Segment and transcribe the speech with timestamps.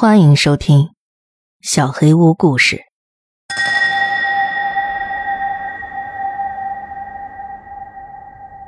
[0.00, 0.78] 欢迎收听
[1.60, 2.76] 《小黑屋故事》。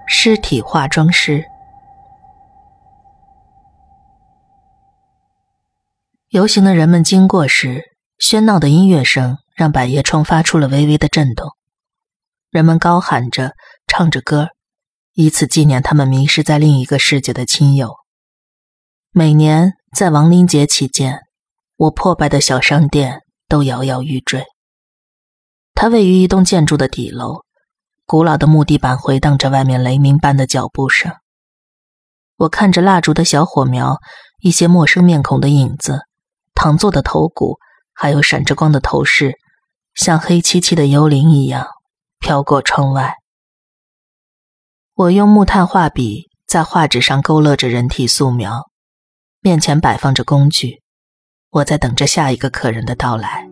[0.09, 1.45] 尸体化妆师。
[6.31, 7.85] 游行的人们经过时，
[8.19, 11.53] 喧闹的音乐声让百叶窗发出了微微的震动。
[12.51, 13.53] 人们高喊着，
[13.87, 14.49] 唱着歌，
[15.13, 18.00] 以此纪念他们迷失在另一个世界的亲友。
[19.13, 21.19] 每年在亡灵节期间，
[21.77, 24.45] 我破败的小商店都摇摇欲坠。
[25.75, 27.41] 它位于一栋建筑的底楼，
[28.07, 31.13] 古老的木地板回荡着外面雷鸣般的脚步声。
[32.37, 33.97] 我看着蜡烛的小火苗，
[34.39, 36.03] 一些陌生面孔的影子，
[36.55, 37.59] 躺坐的头骨，
[37.93, 39.35] 还有闪着光的头饰，
[39.93, 41.67] 像黑漆漆的幽灵一样
[42.21, 43.17] 飘过窗外。
[44.95, 48.70] 我用木炭画笔在画纸上勾勒着人体素描。
[49.43, 50.83] 面前摆放着工具，
[51.51, 53.49] 我在等着下一个客人的到来。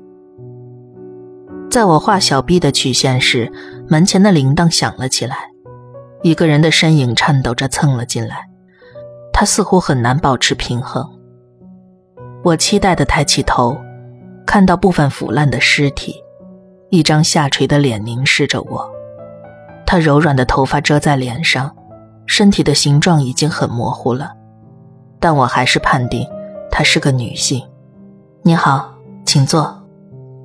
[1.70, 3.50] 在我画小臂的曲线时，
[3.88, 5.48] 门前的铃铛响了起来，
[6.22, 8.46] 一个人的身影颤抖着蹭了进来，
[9.32, 11.02] 他似乎很难保持平衡。
[12.44, 13.74] 我期待地抬起头，
[14.46, 16.14] 看到部分腐烂的尸体，
[16.90, 18.86] 一张下垂的脸凝视着我，
[19.86, 21.74] 他柔软的头发遮在脸上，
[22.26, 24.34] 身体的形状已经很模糊了。
[25.20, 26.26] 但我还是判定
[26.70, 27.62] 她是个女性。
[28.42, 29.76] 你好，请坐。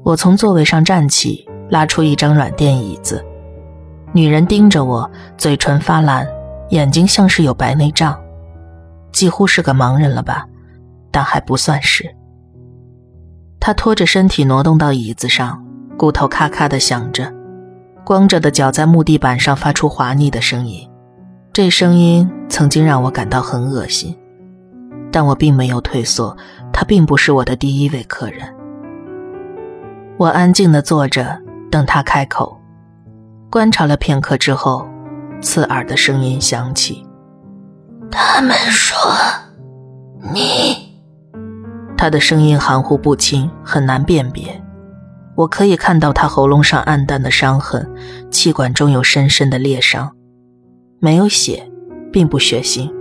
[0.04, 3.24] 我从座位上站起，拉出一张软垫椅子。
[4.12, 6.28] 女人盯着我，嘴唇发蓝，
[6.70, 8.20] 眼睛像是有白内障，
[9.12, 10.46] 几乎是个盲人了吧？
[11.10, 12.04] 但还不算是。
[13.60, 15.64] 她拖着身体挪动到椅子上，
[15.98, 17.32] 骨头咔咔的响着，
[18.04, 20.88] 光着的脚在木地板上发出滑腻的声音。
[21.54, 24.18] 这声音曾经让我感到很恶心。
[25.14, 26.36] 但我并没有退缩，
[26.74, 28.42] 他并不是我的第一位客人。
[30.18, 31.40] 我安静的坐着，
[31.70, 32.60] 等他开口。
[33.52, 34.88] 观察了片刻之后，
[35.40, 37.06] 刺耳的声音响起
[38.10, 38.98] ：“他们说，
[40.34, 40.98] 你……”
[41.96, 44.60] 他的声音含糊不清，很难辨别。
[45.36, 47.88] 我可以看到他喉咙上暗淡的伤痕，
[48.32, 50.12] 气管中有深深的裂伤，
[51.00, 51.72] 没有血，
[52.12, 52.92] 并不血腥。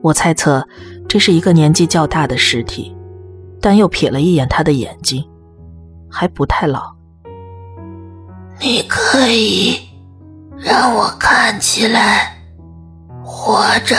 [0.00, 0.64] 我猜测。
[1.14, 2.92] 这是一个年纪较大的尸体，
[3.60, 5.24] 但又瞥了一眼他的眼睛，
[6.10, 6.92] 还不太老。
[8.60, 9.78] 你可以
[10.56, 12.36] 让我看起来
[13.22, 13.94] 活着。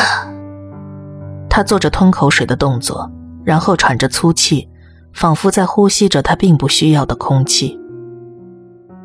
[1.50, 3.10] 他做着吞口水的动作，
[3.46, 4.68] 然后喘着粗气，
[5.14, 7.80] 仿佛在呼吸着他并不需要的空气。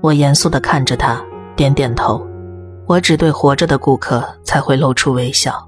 [0.00, 1.22] 我严肃地看着他，
[1.54, 2.26] 点点头。
[2.88, 5.64] 我只对活着的顾客才会露出微笑。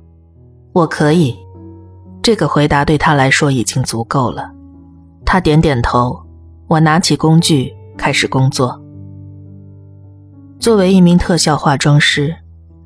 [0.72, 1.38] 我可以。
[2.22, 4.50] 这个回答对他来说已经足够了。
[5.24, 6.18] 他点点头。
[6.68, 8.80] 我拿起工具开始工作。
[10.58, 12.34] 作为一名特效化妆师，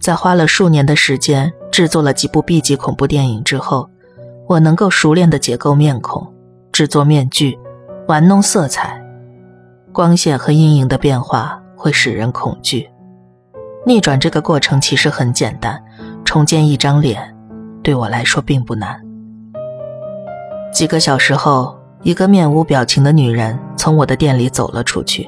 [0.01, 3.89] 在花了数年的时间制作了几部 B 级恐怖电影之后，
[4.49, 6.27] 我能够熟练的解构面孔、
[6.73, 7.57] 制作面具、
[8.09, 9.01] 玩弄色彩、
[9.93, 12.91] 光线和阴影的变化会使人恐惧。
[13.87, 15.81] 逆转这个过程其实很简单，
[16.25, 17.33] 重建一张脸
[17.85, 19.01] 对我来说并不难。
[20.77, 25.27] 几个小时后，一个面无表情的女人从我的店里走了出去。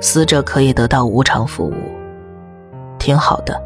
[0.00, 1.74] 死者可以得到无偿服务，
[2.98, 3.56] 挺好的。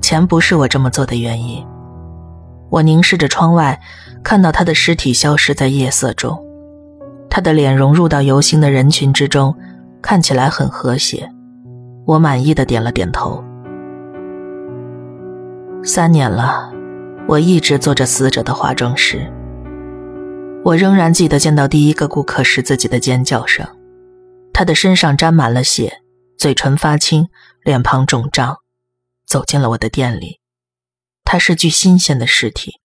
[0.00, 1.66] 钱不是我这么做的原因。
[2.70, 3.80] 我凝视着窗外，
[4.22, 6.40] 看到他的尸体消失在夜色中，
[7.28, 9.52] 他的脸融入到游行的人群之中，
[10.00, 11.28] 看起来很和谐。
[12.06, 13.42] 我满意的点了点头。
[15.82, 16.72] 三年了，
[17.26, 19.28] 我一直做着死者的化妆师。
[20.64, 23.66] 我仍然记得见到第一个顾客时自己的尖叫声，
[24.52, 26.02] 他的身上沾满了血，
[26.36, 27.28] 嘴唇发青，
[27.62, 28.58] 脸庞肿胀，
[29.24, 30.40] 走进了我的店里。
[31.24, 32.80] 他是具新鲜的尸体。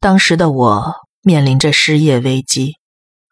[0.00, 2.78] 当时的我面临着失业危机，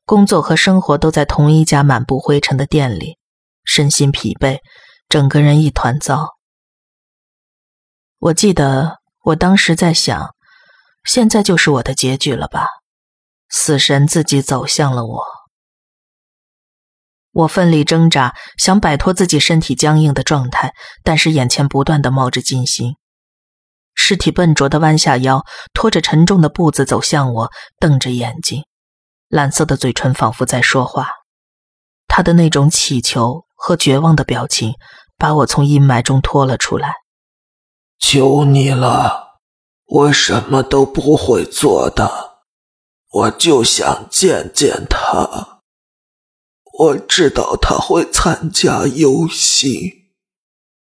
[0.05, 3.19] 工作和生活都在同一家满布灰尘的店里，
[3.65, 4.59] 身心疲惫，
[5.09, 6.37] 整个人一团糟。
[8.19, 10.35] 我记得我当时在想。
[11.05, 12.67] 现在就是我的结局了吧？
[13.49, 15.25] 死神自己走向了我。
[17.33, 20.73] 我奋力挣扎，想摆脱自己身体僵硬的状态，
[21.05, 22.97] 但是眼前不断的冒着金星。
[23.95, 28.65] 尸体笨拙的弯下腰，拖着沉重的步子走向我，瞪着眼睛，
[29.29, 31.09] 蓝色的嘴唇仿佛在说话。
[32.09, 34.75] 他的那种乞求和绝望的表情，
[35.17, 36.95] 把我从阴霾中拖了出来。
[37.99, 39.30] 求你了。
[39.91, 42.31] 我什么都不会做的。
[43.13, 45.63] 我就想见见他。
[46.79, 50.13] 我知道他会参加游戏，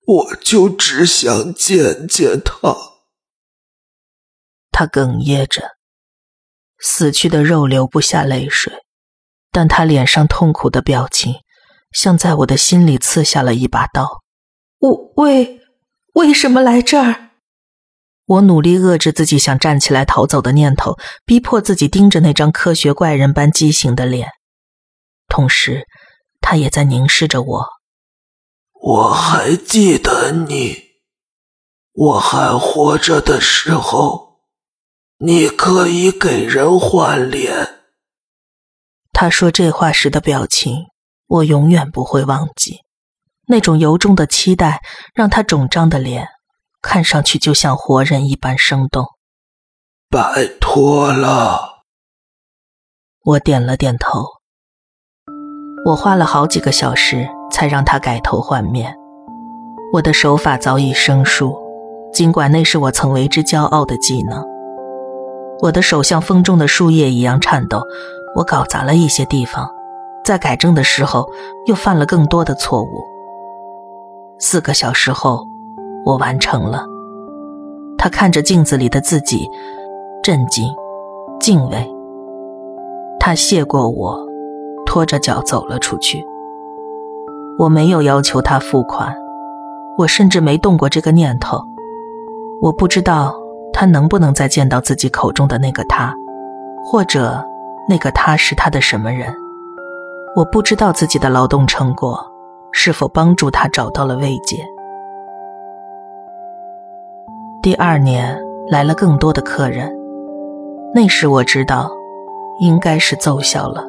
[0.06, 2.76] 我就只想见见他。
[4.72, 5.72] 他哽咽着，
[6.80, 8.72] 死去的肉流不下泪水，
[9.52, 11.34] 但他脸上痛苦的表情，
[11.92, 14.22] 像在我的心里刺下了一把刀。
[14.78, 15.62] 我为
[16.14, 17.32] 为什么来这儿？
[18.26, 24.30] 我努力遏制自己想站起来逃走的念头，逼迫自己盯着那张科学怪人般畸形的脸，
[25.28, 25.86] 同时，
[26.40, 27.66] 他也在凝视着我。
[28.82, 30.78] 我还记得你，
[31.92, 34.40] 我还活着的时候，
[35.18, 37.80] 你可以给人换脸。
[39.12, 40.86] 他说这话时的表情，
[41.28, 42.80] 我永远不会忘记。
[43.48, 44.82] 那种由衷的期待，
[45.14, 46.28] 让他肿胀的脸。
[46.84, 49.06] 看上去就像活人一般生动。
[50.10, 51.84] 拜托了，
[53.24, 54.26] 我点了点头。
[55.86, 58.96] 我花了好几个小时才让他改头换面。
[59.94, 61.58] 我的手法早已生疏，
[62.12, 64.46] 尽管那是我曾为之骄傲的技能。
[65.62, 67.82] 我的手像风中的树叶一样颤抖。
[68.36, 69.70] 我搞砸了一些地方，
[70.26, 71.30] 在改正的时候
[71.66, 73.04] 又犯了更多的错误。
[74.38, 75.53] 四个小时后。
[76.06, 76.86] 我完成了。
[77.98, 79.50] 他看着镜子里的自己，
[80.22, 80.68] 震惊、
[81.40, 81.90] 敬畏。
[83.20, 84.20] 他谢过我，
[84.86, 86.26] 拖着脚走了出去。
[87.58, 89.16] 我没有要求他付款，
[89.98, 91.62] 我甚至没动过这个念头。
[92.62, 93.34] 我不知道
[93.72, 96.14] 他能不能再见到自己口中的那个他，
[96.86, 97.42] 或者
[97.88, 99.34] 那个他是他的什么人。
[100.36, 102.20] 我不知道自己的劳动成果
[102.72, 104.66] 是否帮助他找到了慰藉。
[107.64, 108.38] 第二年
[108.68, 109.90] 来了更多的客人，
[110.94, 111.90] 那时我知道，
[112.60, 113.88] 应该是奏效了。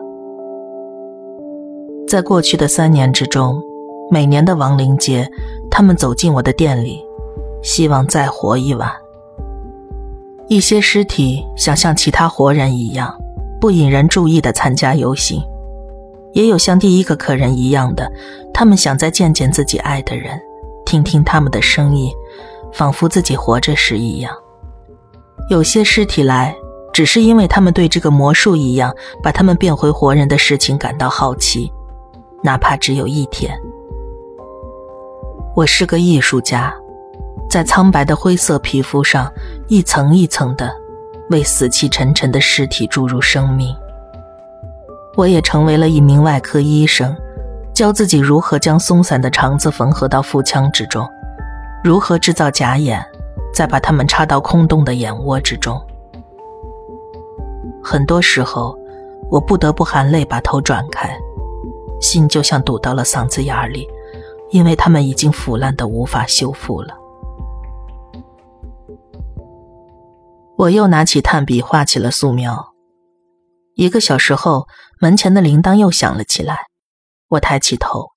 [2.06, 3.61] 在过去的三年之中，
[4.09, 5.29] 每年的亡灵节，
[5.73, 7.05] 他们走进我的店里，
[7.65, 8.88] 希望再活一晚。
[10.47, 13.12] 一些尸体想像其他活人一样，
[13.61, 15.41] 不引人注意的参加游行；
[16.32, 18.09] 也有像第一个客人一样的，
[18.53, 20.41] 他们想再见见自己爱的人，
[20.87, 22.09] 听听他们的声音。
[22.75, 24.35] 仿佛自己活着时一样。
[25.49, 26.55] 有些尸体来，
[26.93, 31.73] 只是因为他们对这个魔术一样把他们变回活人的事情感到好奇，
[32.43, 33.56] 哪怕只有一天。
[35.55, 36.75] 我是个艺术家，
[37.49, 39.32] 在苍白的灰色皮肤上
[39.69, 40.75] 一层一层的
[41.31, 43.75] 为死气沉沉的尸体注入生命。
[45.17, 47.17] 我也成为了一名外科医生，
[47.73, 51.09] 教自己如何将松散的肠子缝合到腹腔之中。
[51.84, 53.04] 如何制造假眼，
[53.52, 55.78] 再把它们插到空洞的眼窝之中？
[57.82, 58.75] 很多时候，
[59.31, 61.14] 我不得不含泪把头转开，
[62.00, 63.86] 心就像堵到了嗓子眼里，
[64.48, 66.96] 因为它们已经腐烂的无法修复了。
[70.56, 72.72] 我又拿起炭笔画起了素描。
[73.75, 74.64] 一个小时后，
[75.02, 76.69] 门前的铃铛又响了起来，
[77.28, 78.13] 我抬起头。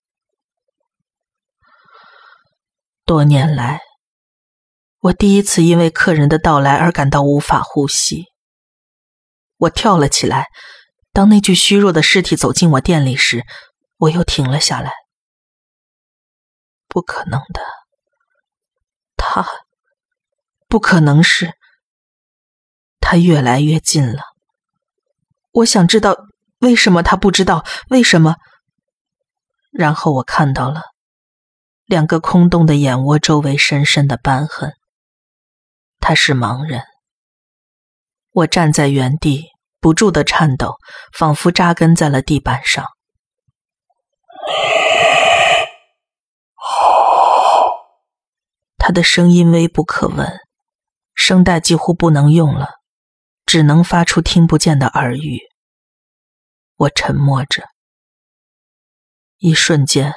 [3.08, 3.80] 多年来，
[5.00, 8.26] 我第一次因为客人的到来而感到无法呼吸。
[9.56, 10.48] 我跳了起来，
[11.14, 13.46] 当那具虚弱的尸体走进我店里时，
[13.96, 14.92] 我又停了下来。
[16.90, 17.62] 不可能的，
[19.16, 19.48] 他
[20.68, 21.54] 不可能是。
[23.00, 24.22] 他越来越近了。
[25.54, 26.18] 我想知道
[26.60, 28.36] 为什么他不知道为什么。
[29.72, 30.82] 然后我看到了。
[31.88, 34.74] 两个空洞的眼窝周围深深的斑痕。
[36.00, 36.84] 他是盲人。
[38.32, 39.46] 我站在原地，
[39.80, 40.76] 不住的颤抖，
[41.18, 42.86] 仿佛扎根在了地板上。
[48.78, 50.40] 他的声音微不可闻，
[51.16, 52.76] 声带几乎不能用了，
[53.46, 55.40] 只能发出听不见的耳语。
[56.76, 57.64] 我沉默着，
[59.38, 60.14] 一瞬间。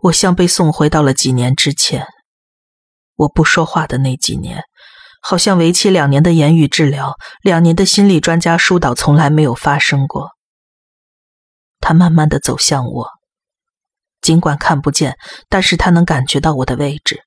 [0.00, 2.06] 我像被送回到了几年之前，
[3.16, 4.62] 我不说话的那几年，
[5.22, 10.32] 好像为期两年的言语治疗、两年的心理专家疏导从来没有发生过。
[11.80, 13.08] 他慢慢的走向我，
[14.20, 15.16] 尽管看不见，
[15.48, 17.22] 但是他能感觉到我的位置。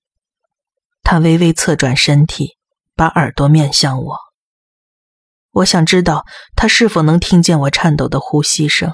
[1.02, 2.56] 他微微侧转身体，
[2.96, 4.18] 把耳朵面向我。
[5.52, 8.94] 我想知道他是否能听见我颤抖的呼吸声。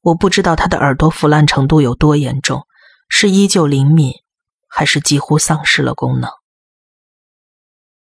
[0.00, 2.66] 我不知道他的耳朵腐烂程度有多严重。
[3.14, 4.14] 是依旧灵敏，
[4.66, 6.30] 还是几乎丧失了功能？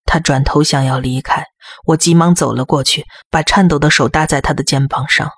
[0.04, 1.46] 他转头想要离开，
[1.86, 5.30] 我急忙走了过去，把颤抖的手搭在他的肩膀上。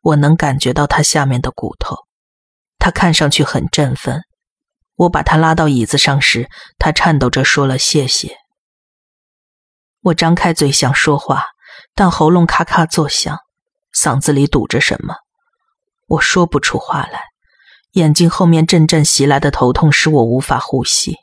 [0.00, 1.96] 我能感觉到他下面的骨头。
[2.76, 4.22] 他看上去很振奋。
[4.96, 8.36] 我把他拉到椅子上时，他颤抖着说了谢谢。
[10.00, 11.44] 我张开嘴想说话，
[11.94, 13.38] 但喉咙咔咔作响，
[13.94, 15.14] 嗓子里堵着什么，
[16.08, 17.22] 我说不出话来。
[17.96, 21.16] 眼睛后面阵阵袭来的头痛使我无法呼吸。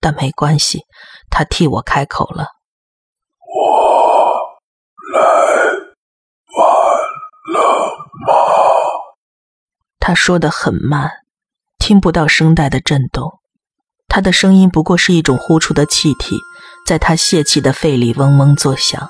[0.00, 0.84] 但没关系，
[1.28, 2.46] 他替我开口了
[3.54, 4.40] ：“我
[5.12, 5.20] 来
[6.56, 6.66] 晚
[7.52, 7.60] 了
[8.26, 8.32] 吗？”
[10.00, 11.10] 他说的很慢，
[11.78, 13.40] 听不到声带的震动。
[14.08, 16.38] 他的声音不过是一种呼出的气体，
[16.86, 19.06] 在他泄气的肺里嗡嗡作响，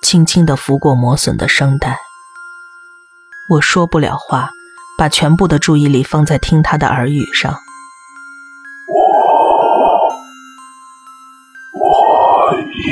[0.00, 1.98] 轻轻地拂过磨损的声带。
[3.50, 4.50] 我说不了话，
[4.96, 7.54] 把全部的注意力放在听他的耳语上。
[12.78, 12.88] 一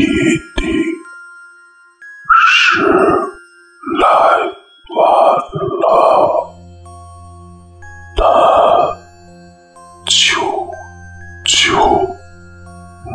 [0.56, 0.66] 定
[2.36, 2.82] 是
[4.00, 4.08] 来
[4.96, 5.00] 晚
[5.80, 6.54] 了，
[8.16, 8.24] 但
[10.06, 10.40] 求
[11.44, 12.06] 求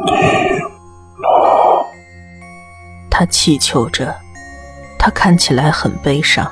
[0.05, 0.11] 你
[1.21, 1.85] 了。
[3.09, 4.15] 他祈求着，
[4.97, 6.49] 他看起来很悲伤。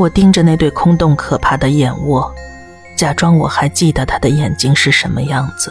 [0.00, 2.34] 我盯着那对空洞可怕的眼窝，
[2.96, 5.70] 假装我还记得他的眼睛是什么样子。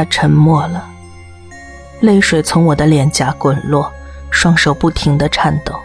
[0.00, 0.88] 他沉默了，
[2.00, 3.92] 泪水从我的脸颊滚落，
[4.30, 5.78] 双手不停的颤抖。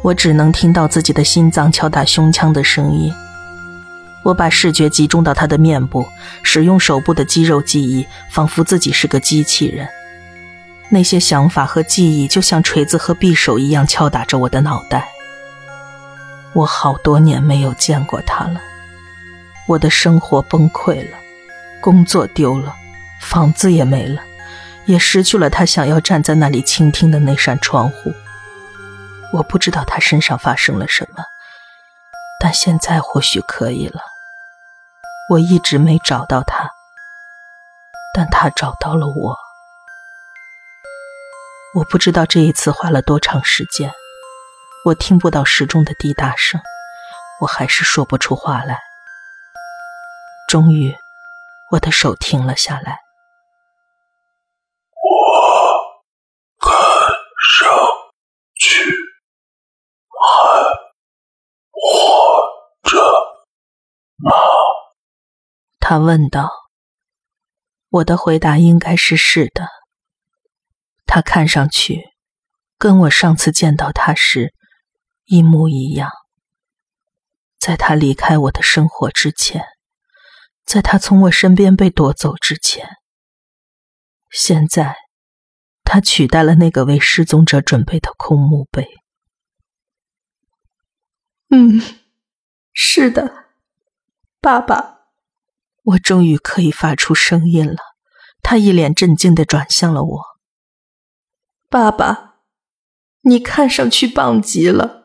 [0.00, 3.12] 我只能听到自己的心脏敲打胸腔的声音。
[4.24, 6.06] 我把视觉集中到他的面部，
[6.42, 9.86] 使用手部的肌肉记忆，仿佛自己是个机器人。
[10.88, 15.06] 那些想法和记忆就像锤子和匕首一样敲打着我的脑袋。
[16.54, 18.58] 我好多年没有见过他了，
[19.66, 21.18] 我的生活崩溃了。
[21.80, 22.74] 工作丢了，
[23.20, 24.22] 房子也没了，
[24.86, 28.12] 也失去了他想要站在那里倾听的那扇窗户。
[29.32, 31.24] 我不知道他身上发生了什么，
[32.40, 34.00] 但现在或许可以了。
[35.30, 36.70] 我一直没找到他，
[38.14, 39.36] 但他找到了我。
[41.74, 43.92] 我不知道这一次花了多长时间，
[44.86, 46.60] 我听不到时钟的滴答声，
[47.40, 48.80] 我还是说不出话来。
[50.48, 50.96] 终于。
[51.70, 53.00] 我的手停了下来。
[55.02, 56.04] 我
[56.58, 56.72] 看
[57.58, 57.68] 上
[58.54, 58.90] 去
[60.10, 60.62] 还
[61.70, 62.98] 活着
[64.16, 64.32] 吗？
[65.78, 66.50] 他问道。
[67.90, 69.66] 我的回答应该是是的。
[71.06, 72.02] 他看上去
[72.76, 74.52] 跟我上次见到他时
[75.24, 76.10] 一模一样。
[77.58, 79.77] 在他离开我的生活之前。
[80.68, 82.98] 在他从我身边被夺走之前，
[84.30, 84.96] 现在
[85.82, 88.86] 他取代了那个为失踪者准备的空墓碑。
[91.48, 91.80] 嗯，
[92.74, 93.46] 是的，
[94.42, 94.98] 爸爸，
[95.84, 97.78] 我终于可以发出声音了。
[98.42, 100.22] 他一脸震惊的转向了我。
[101.70, 102.40] 爸爸，
[103.22, 104.97] 你看上去棒极了。